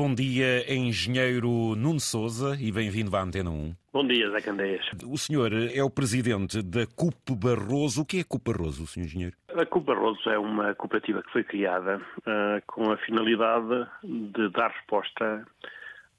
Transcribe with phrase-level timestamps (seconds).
[0.00, 3.74] Bom dia, engenheiro Nuno Souza e bem-vindo à Antena 1.
[3.92, 4.82] Bom dia, Zé Candeias.
[5.04, 8.00] O senhor é o presidente da CUP Barroso.
[8.00, 9.36] O que é a CUP Barroso, senhor engenheiro?
[9.54, 14.70] A CUP Barroso é uma cooperativa que foi criada uh, com a finalidade de dar
[14.70, 15.46] resposta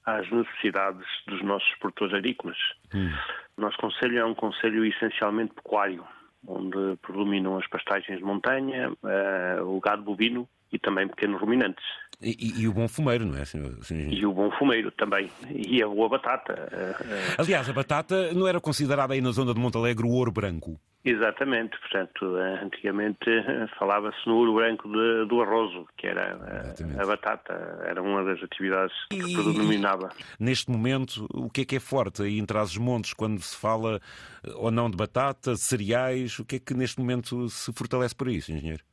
[0.06, 2.58] às necessidades dos nossos produtores agrícolas.
[2.94, 3.10] Hum.
[3.58, 6.06] O nosso conselho é um conselho essencialmente pecuário,
[6.48, 11.84] onde predominam as pastagens de montanha, uh, o gado bovino e também pequenos ruminantes.
[12.22, 14.14] E, e, e, o bom fumeiro, não é, senhor, senhor?
[14.14, 15.30] E o bom fumeiro também.
[15.50, 16.54] E a boa batata.
[16.72, 17.36] Eh, eh.
[17.38, 20.80] Aliás, a batata não era considerada aí na zona de Montalegre o ouro branco?
[21.04, 23.26] Exatamente, portanto, eh, antigamente
[23.80, 27.54] falava-se no ouro branco de, do arrozo, que era a, a, batata,
[27.88, 30.10] era uma das atividades que e, predominava.
[30.40, 34.00] Neste momento, o que é que é forte aí em Trás-os-Montes, quando se fala
[34.58, 38.52] ou não de batata, cereais, o que é que neste momento se fortalece por isso,
[38.52, 38.84] engenheiro?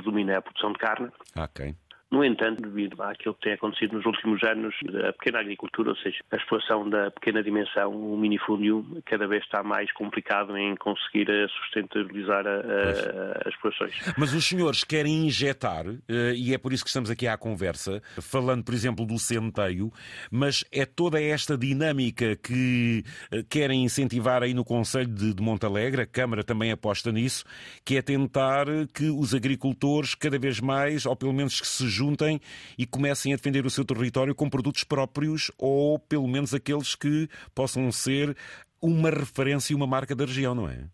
[0.00, 1.10] Predomina é a produção de carne.
[1.36, 1.74] Ok.
[2.10, 4.74] No entanto, devido àquilo que tem acontecido nos últimos anos,
[5.08, 9.62] a pequena agricultura, ou seja, a exploração da pequena dimensão, o minifúndio, cada vez está
[9.62, 13.94] mais complicado em conseguir eh, sustentabilizar a, a, as explorações.
[14.18, 18.02] Mas os senhores querem injetar, eh, e é por isso que estamos aqui à conversa,
[18.20, 19.92] falando, por exemplo, do centeio,
[20.32, 26.02] mas é toda esta dinâmica que eh, querem incentivar aí no Conselho de, de Montalegre,
[26.02, 27.44] a Câmara também aposta nisso,
[27.84, 32.40] que é tentar que os agricultores cada vez mais, ou pelo menos que se juntem
[32.78, 37.28] e comecem a defender o seu território com produtos próprios ou pelo menos aqueles que
[37.54, 38.36] possam ser
[38.82, 40.84] uma referência e uma marca da região, não é?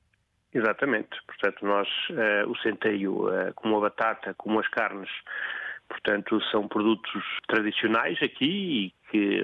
[0.53, 1.11] Exatamente.
[1.27, 5.11] Portanto, nós, uh, o centeio, uh, como a batata, como as carnes,
[5.89, 9.41] Portanto, são produtos tradicionais aqui e que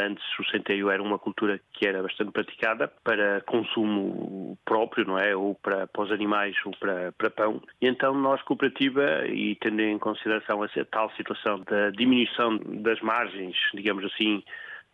[0.00, 5.34] antes o centeio era uma cultura que era bastante praticada para consumo próprio, não é?
[5.34, 7.60] Ou para, para os animais ou para, para pão.
[7.80, 13.56] E então nós, cooperativa, e tendo em consideração essa tal situação da diminuição das margens,
[13.74, 14.42] digamos assim,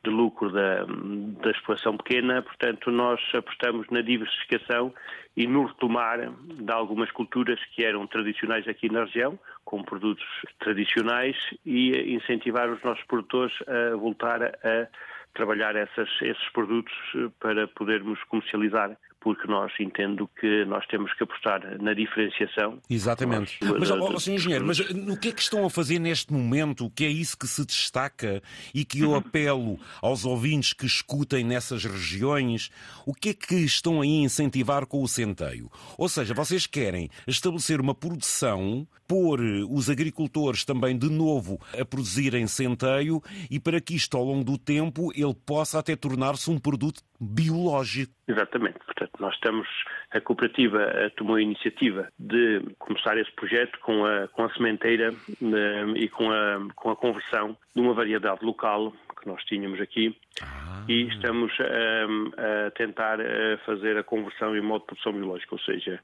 [0.02, 4.92] de lucro da, da exploração pequena, portanto, nós apostamos na diversificação
[5.36, 10.24] e no retomar de algumas culturas que eram tradicionais aqui na região, com produtos
[10.58, 14.88] tradicionais, e incentivar os nossos produtores a voltar a
[15.34, 16.92] trabalhar essas, esses produtos
[17.38, 22.78] para podermos comercializar porque nós entendo que nós temos que apostar na diferenciação.
[22.88, 23.58] Exatamente.
[23.78, 24.34] Mas, ó, Sr.
[24.34, 27.46] Engenheiro, mas no que é que estão a fazer neste momento que é isso que
[27.46, 28.42] se destaca
[28.74, 32.70] e que eu apelo aos ouvintes que escutem nessas regiões,
[33.06, 35.70] o que é que estão aí a incentivar com o centeio?
[35.98, 42.46] Ou seja, vocês querem estabelecer uma produção, pôr os agricultores também de novo a produzirem
[42.46, 47.02] centeio e para que isto ao longo do tempo ele possa até tornar-se um produto
[47.20, 48.12] biológico.
[48.26, 48.78] Exatamente.
[48.78, 49.68] Portanto, nós estamos,
[50.10, 55.14] a cooperativa eh, tomou a iniciativa de começar esse projeto com a, com a sementeira
[55.28, 60.16] eh, e com a, com a conversão de uma variedade local que nós tínhamos aqui
[60.40, 60.82] ah.
[60.88, 63.18] e estamos a, a tentar
[63.66, 66.00] fazer a conversão em modo de produção biológica, ou seja,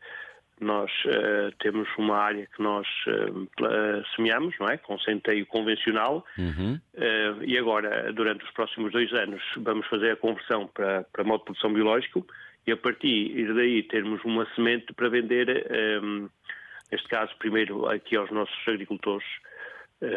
[0.60, 4.78] nós uh, temos uma área que nós uh, semeamos, não é?
[4.78, 6.24] Com centeio convencional.
[6.38, 6.80] Uhum.
[6.94, 11.40] Uh, e agora, durante os próximos dois anos, vamos fazer a conversão para, para modo
[11.40, 12.26] de produção biológico
[12.66, 15.66] e a partir daí termos uma semente para vender,
[16.02, 16.28] um,
[16.90, 19.26] neste caso, primeiro aqui aos nossos agricultores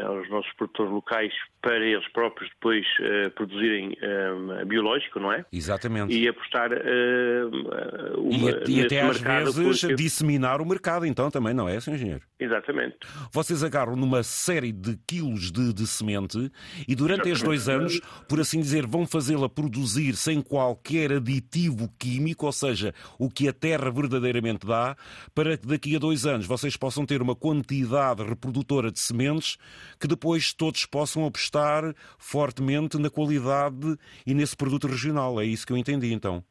[0.06, 5.46] aos nossos produtores locais para eles próprios depois uh, produzirem uh, biológico, não é?
[5.52, 6.14] Exatamente.
[6.14, 9.96] E apostar uh, uma, e, e até às vezes porque...
[9.96, 11.94] disseminar o mercado, então também, não é, Sr.
[11.94, 12.22] Engenheiro?
[12.40, 12.98] Exatamente.
[13.32, 16.52] Vocês agarram numa série de quilos de, de semente
[16.88, 22.46] e durante estes dois anos, por assim dizer, vão fazê-la produzir sem qualquer aditivo químico,
[22.46, 24.96] ou seja, o que a terra verdadeiramente dá,
[25.34, 29.58] para que daqui a dois anos vocês possam ter uma quantidade reprodutora de sementes
[30.00, 35.40] que depois todos possam apostar fortemente na qualidade e nesse produto regional.
[35.40, 36.44] É isso que eu entendi, então.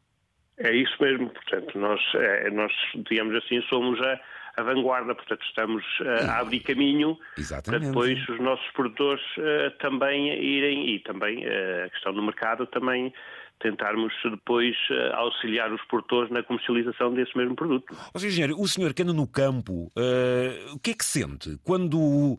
[0.59, 1.31] É isso mesmo.
[1.31, 2.73] Portanto, nós, é, nós
[3.09, 4.21] digamos assim, somos a,
[4.57, 7.81] a vanguarda, portanto, estamos uh, a abrir caminho Exatamente.
[7.81, 12.67] para depois os nossos produtores uh, também irem, e também uh, a questão do mercado
[12.67, 13.13] também
[13.61, 17.95] tentarmos depois uh, auxiliar os produtores na comercialização desse mesmo produto.
[18.17, 21.99] Seja, engenheiro, o senhor que anda no campo, uh, o que é que sente quando
[21.99, 22.39] uh,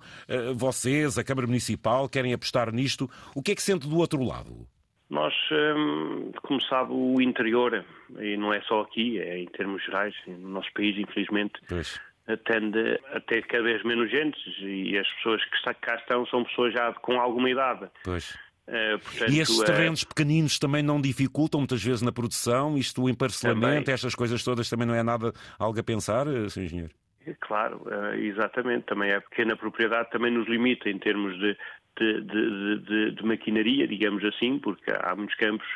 [0.56, 3.10] vocês, a Câmara Municipal, querem apostar nisto?
[3.36, 4.68] O que é que sente do outro lado?
[5.10, 7.84] Nós, um, como sabe, o interior,
[8.20, 12.00] e não é só aqui, é em termos gerais, no nosso país, infelizmente, pois
[12.38, 16.74] tende a ter cada vez menos gente e as pessoas que cá estão são pessoas
[16.74, 17.90] já com alguma idade.
[18.04, 18.38] Pois.
[18.70, 20.08] Uh, portanto, e estes terrenos uh...
[20.08, 22.78] pequeninos também não dificultam muitas vezes na produção?
[22.78, 23.94] Isto, o emparcelamento, também.
[23.94, 26.64] estas coisas todas também não é nada algo a pensar, eh, Sr.
[26.66, 26.94] Engenheiro?
[27.42, 28.86] Claro, uh, exatamente.
[28.86, 31.58] Também a pequena propriedade também nos limita em termos de,
[32.00, 35.68] de, de, de maquinaria, digamos assim, porque há muitos campos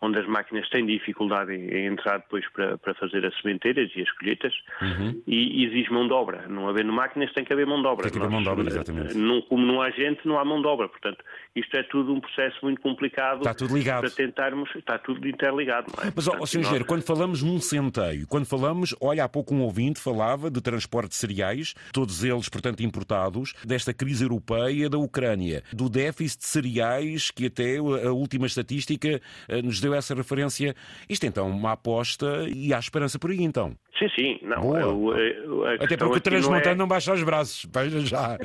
[0.00, 4.10] onde as máquinas têm dificuldade em, entrar depois para, para, fazer as sementeiras e as
[4.12, 4.52] colheitas,
[4.82, 5.22] uhum.
[5.26, 6.46] e, exige mão de obra.
[6.48, 8.04] Não havendo máquinas, tem que haver mão de obra.
[8.04, 9.14] Tem que haver mão de obra, exatamente.
[9.16, 10.88] Não, como não há gente, não há mão de obra.
[10.88, 13.38] Portanto, isto é tudo um processo muito complicado.
[13.38, 14.02] Está tudo ligado.
[14.02, 15.86] Para tentarmos, está tudo interligado.
[16.02, 16.12] É?
[16.14, 16.62] Mas, ó, Sr.
[16.62, 16.82] Nós...
[16.82, 21.16] quando falamos num centeio, quando falamos, olha, há pouco um ouvinte falava de transporte de
[21.16, 27.46] cereais, todos eles, portanto, importados, desta crise europeia da Ucrânia, do déficit de cereais, que
[27.46, 30.74] até a última estatística eh, nos deu essa referência.
[31.08, 33.76] Isto então uma aposta e há esperança por aí então.
[33.98, 34.38] Sim, sim.
[34.42, 34.78] Não.
[34.78, 36.74] Eu, eu, Até porque o transmontano não, é...
[36.74, 38.36] não baixa os braços, veja já.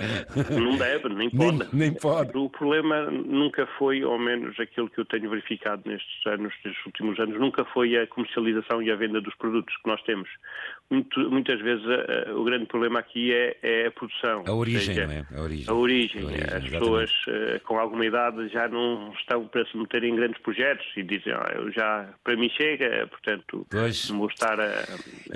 [0.50, 1.58] Não deve, nem pode.
[1.58, 2.38] Nem, nem, pode.
[2.38, 7.20] O problema nunca foi, ao menos aquilo que eu tenho verificado nestes anos, nestes últimos
[7.20, 10.30] anos, nunca foi a comercialização e a venda dos produtos que nós temos.
[10.90, 14.44] Muito, muitas vezes a, a, o grande problema aqui é, é, a produção.
[14.46, 15.26] A origem, seja, não é?
[15.36, 15.70] A origem.
[15.70, 16.22] A origem.
[16.22, 16.80] A origem As exatamente.
[16.80, 21.04] pessoas uh, com alguma idade já não estão para se meter em grandes projetos e
[21.04, 24.10] dizem, ah, eu já, para mim chega, portanto, pois.
[24.10, 24.84] vou estar a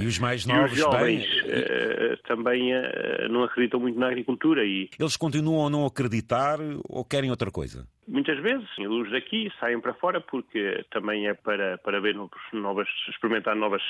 [0.06, 2.14] e os mais novos e os jovens bem...
[2.14, 4.64] uh, também uh, não acreditam muito na agricultura.
[4.64, 4.90] E...
[5.00, 7.88] Eles continuam a não acreditar ou querem outra coisa?
[8.08, 12.16] Muitas vezes, os daqui saem para fora porque também é para, para ver
[12.54, 13.82] novas, experimentar novas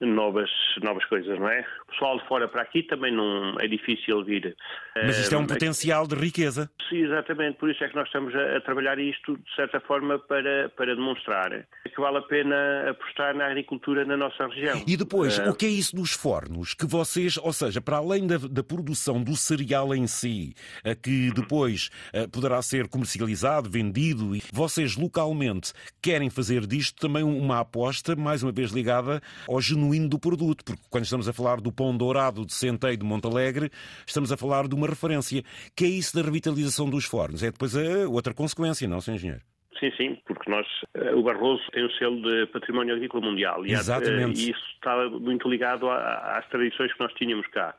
[0.00, 0.50] novas,
[0.82, 1.64] novas coisas, não é?
[1.82, 4.56] O pessoal de fora para aqui também não é difícil vir.
[4.94, 6.70] Mas isto é um uh, potencial de riqueza.
[6.88, 7.58] Sim, exatamente.
[7.58, 10.94] Por isso é que nós estamos a, a, trabalhar isto, de certa forma, para, para
[10.94, 14.82] demonstrar que vale a pena apostar na agricultura na nossa região.
[14.86, 15.50] E depois, uh...
[15.50, 16.74] o que é isso dos fornos?
[16.74, 20.54] Que vocês, ou seja, para além da, da produção do cereal em si,
[20.84, 21.90] uh, que depois
[22.32, 25.72] poderá ser comercializado, vendido, e vocês localmente
[26.02, 30.64] querem fazer disto também uma aposta, mais uma vez ligada ao genuíno genuíno do produto,
[30.64, 33.70] porque quando estamos a falar do pão dourado de Centeio de Montalegre,
[34.06, 35.42] estamos a falar de uma referência.
[35.74, 37.42] Que é isso da revitalização dos fornos?
[37.42, 39.14] É depois a outra consequência, não, Sr.
[39.14, 39.42] Engenheiro?
[39.80, 43.72] Sim, sim, porque nós, eh, o Barroso tem o selo de Património Agrícola Mundial e,
[43.72, 44.40] Exatamente.
[44.40, 47.76] e isso está muito ligado às tradições que nós tínhamos cá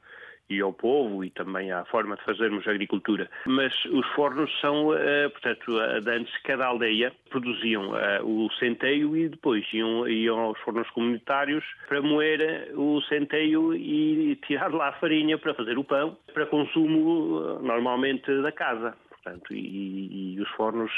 [0.49, 3.29] e ao povo e também à forma de fazermos agricultura.
[3.45, 9.29] Mas os fornos são, uh, portanto, uh, antes cada aldeia produziam uh, o centeio e
[9.29, 15.37] depois iam, iam aos fornos comunitários para moer o centeio e tirar lá a farinha
[15.37, 18.95] para fazer o pão, para consumo normalmente da casa.
[19.09, 20.91] Portanto, e, e, os fornos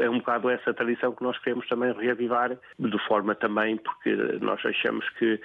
[0.00, 4.64] é um bocado essa tradição que nós queremos também reavivar, de forma também, porque nós
[4.64, 5.38] achamos que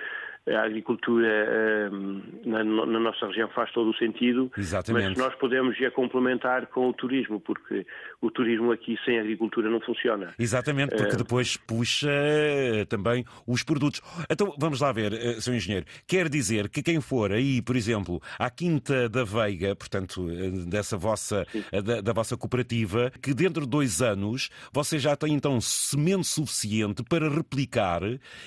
[0.50, 5.10] a agricultura ehm, na, na, nossa região faz todo o sentido, Exatamente.
[5.10, 7.86] mas nós podemos a complementar com o turismo, porque
[8.20, 10.34] o turismo aqui sem agricultura não funciona.
[10.40, 11.18] Exatamente, porque uh...
[11.18, 14.02] depois puxa eh, também os produtos.
[14.30, 15.56] Então vamos lá ver, eh, Sr.
[15.56, 20.26] Engenheiro, quer dizer que quem for aí, por exemplo, à Quinta da Veiga, portanto,
[20.68, 21.46] dessa vossa,
[21.84, 27.04] da, da vossa cooperativa, que dentro de dois anos vocês já têm então semente suficiente
[27.04, 28.02] para replicar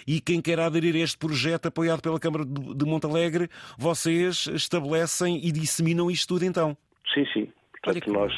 [0.07, 3.49] e quem quer aderir a este projeto apoiar apoiado pela Câmara de Montalegre,
[3.79, 6.77] vocês estabelecem e disseminam isto tudo então?
[7.13, 7.53] Sim, sim.
[7.83, 8.33] Portanto, nós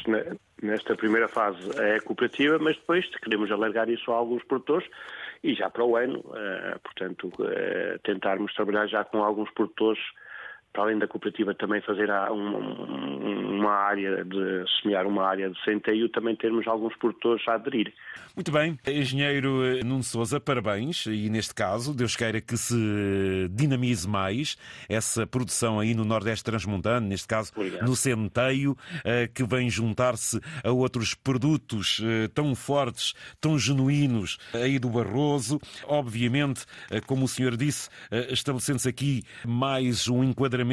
[0.60, 4.88] nesta primeira fase é cooperativa, mas depois queremos alargar isso a alguns produtores
[5.44, 10.02] e já para o ano, eh, portanto, eh, tentarmos trabalhar já com alguns produtores
[10.76, 16.37] para além da cooperativa também fazer uma área de semear uma área de centeio, também
[16.37, 17.94] termos alguns produtores a aderir.
[18.37, 22.77] Muito bem, engenheiro Nuno Souza, parabéns e neste caso, Deus queira que se
[23.50, 27.86] dinamize mais essa produção aí no Nordeste Transmontano, neste caso Obrigado.
[27.86, 34.79] no centeio, eh, que vem juntar-se a outros produtos eh, tão fortes, tão genuínos aí
[34.79, 35.58] do Barroso.
[35.84, 37.89] Obviamente, eh, como o senhor disse,
[38.29, 40.66] estabelecendo-se aqui mais um enquadramento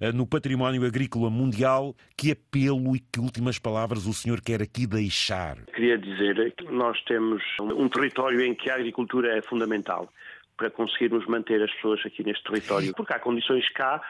[0.00, 1.94] eh, no património agrícola mundial.
[2.16, 5.56] Que apelo e que últimas palavras o senhor quer aqui deixar?
[5.74, 10.08] Queria dizer que nós temos um território em que a agricultura é fundamental
[10.56, 14.00] para conseguirmos manter as pessoas aqui neste território, porque há condições cá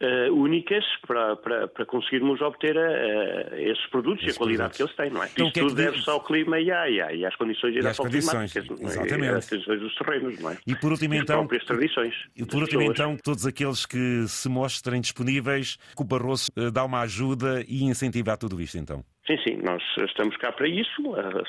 [0.00, 4.94] Uh, únicas para, para, para, conseguirmos obter uh, esses produtos e a qualidade que eles
[4.94, 5.26] têm, não é?
[5.26, 9.24] Então, é tudo deve-se ao clima e, à, e, às condições e, às condições, exatamente.
[9.24, 10.58] e às condições dos terrenos, não é?
[10.64, 12.14] E por último, então, próprias tradições.
[12.36, 16.84] E por último, então, todos aqueles que se mostrem disponíveis, que o Barroso uh, dá
[16.84, 19.04] uma ajuda e incentiva tudo isto, então.
[19.26, 21.02] Sim, sim, nós estamos cá para isso,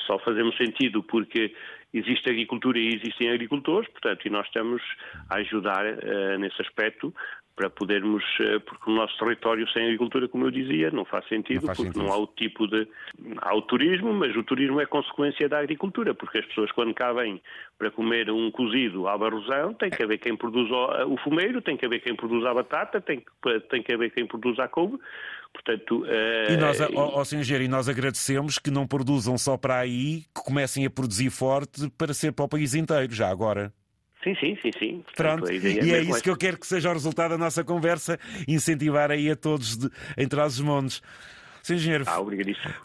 [0.07, 1.53] só fazemos sentido porque
[1.93, 4.81] existe agricultura e existem agricultores, portanto, e nós estamos
[5.29, 5.85] a ajudar
[6.39, 7.13] nesse aspecto
[7.59, 11.59] para podermos, eh, porque o nosso território sem agricultura, como eu dizia, não faz sentido,
[11.59, 12.07] não faz porque sentido.
[12.07, 12.87] não há o tipo de.
[13.41, 17.11] Há o turismo, mas o turismo é consequência da agricultura, porque as pessoas, quando cá
[17.11, 17.41] vêm
[17.77, 20.73] para comer um cozido à barrosão, tem que haver quem produza
[21.05, 24.25] o fumeiro, tem que haver quem produza a batata, tem que, tem que haver quem
[24.25, 24.97] produza a couve.
[25.51, 26.05] Portanto,
[26.49, 27.23] e nós, ó, ó.
[27.35, 31.89] Engenheiro, e nós agradecemos que não produzam só para aí, que comecem a produzir forte
[31.97, 33.73] para ser para o país inteiro, já agora.
[34.23, 35.03] Sim, sim, sim, sim.
[35.03, 37.63] Portanto, Pronto, é e é isso que eu quero que seja o resultado da nossa
[37.63, 41.01] conversa, incentivar aí a todos de, em Trás-os-Montes.
[41.63, 41.75] Sr.
[41.75, 42.19] Engenheiro, ah,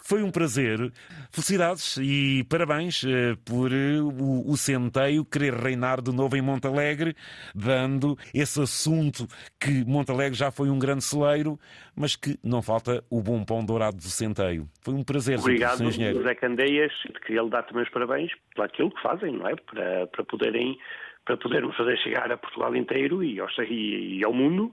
[0.03, 0.93] foi um prazer.
[1.31, 7.15] Felicidades e parabéns uh, por uh, o, o, centeio querer reinar de novo em Montalegre,
[7.55, 9.27] dando esse assunto
[9.61, 11.59] que Montalegre já foi um grande celeiro,
[11.97, 14.69] mas que não falta o bom pão dourado do centeio.
[14.83, 15.87] Foi um prazer, Obrigado, Sr.
[15.87, 16.19] Engenheiro.
[16.19, 16.93] José Candeias.
[17.25, 19.55] Queria lhe dar também os parabéns por aquilo que fazem, não é?
[19.57, 20.77] Para, para poderem
[21.25, 24.73] para podermos fazer chegar a Portugal inteiro e ao, e, ao mundo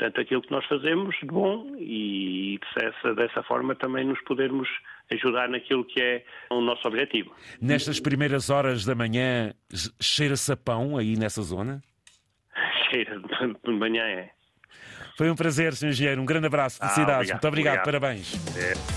[0.00, 4.66] portanto, aquilo que nós fazemos de bom e dessa, dessa forma também nos podermos
[5.12, 7.34] ajudar naquilo que é o nosso objetivo.
[7.60, 9.52] Nestas primeiras horas da manhã,
[10.00, 11.82] cheira-se a pão aí nessa zona?
[12.90, 13.20] Cheira,
[13.64, 14.30] de manhã é.
[15.18, 15.88] Foi um prazer, Sr.
[15.88, 16.22] Engenheiro.
[16.22, 16.78] Um grande abraço.
[16.80, 17.30] Ah, Felicidades.
[17.30, 17.80] Ah, Muito obrigado.
[17.80, 18.00] obrigado.
[18.00, 18.56] Parabéns.
[18.56, 18.89] É.